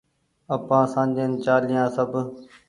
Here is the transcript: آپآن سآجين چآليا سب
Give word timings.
آپآن 0.55 0.83
سآجين 0.93 1.31
چآليا 1.43 1.83
سب 1.95 2.11